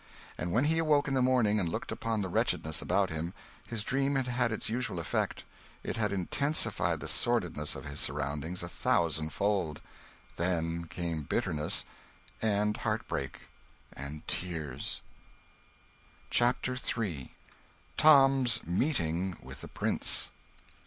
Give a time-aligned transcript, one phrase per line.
[0.35, 3.35] And when he awoke in the morning and looked upon the wretchedness about him,
[3.67, 5.43] his dream had had its usual effect
[5.83, 9.79] it had intensified the sordidness of his surroundings a thousandfold.
[10.37, 11.85] Then came bitterness,
[12.41, 13.41] and heart break,
[13.93, 15.03] and tears.
[16.31, 17.35] CHAPTER III.
[17.95, 20.31] Tom's meeting with the Prince.